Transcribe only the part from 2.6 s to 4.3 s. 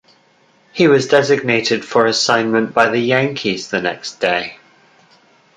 by the Yankees the next